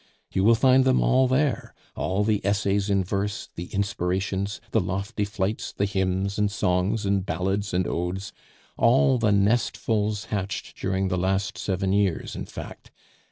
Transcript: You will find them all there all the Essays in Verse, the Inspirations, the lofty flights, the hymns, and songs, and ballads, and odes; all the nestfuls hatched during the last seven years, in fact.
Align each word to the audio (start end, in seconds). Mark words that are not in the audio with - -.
You 0.33 0.43
will 0.43 0.55
find 0.55 0.83
them 0.83 0.99
all 0.99 1.27
there 1.27 1.75
all 1.95 2.23
the 2.23 2.43
Essays 2.43 2.89
in 2.89 3.03
Verse, 3.03 3.49
the 3.53 3.65
Inspirations, 3.71 4.59
the 4.71 4.79
lofty 4.79 5.23
flights, 5.25 5.71
the 5.73 5.85
hymns, 5.85 6.39
and 6.39 6.49
songs, 6.51 7.05
and 7.05 7.23
ballads, 7.23 7.71
and 7.71 7.85
odes; 7.85 8.33
all 8.77 9.19
the 9.19 9.31
nestfuls 9.31 10.29
hatched 10.29 10.75
during 10.75 11.09
the 11.09 11.19
last 11.19 11.55
seven 11.55 11.93
years, 11.93 12.35
in 12.35 12.47
fact. 12.47 12.89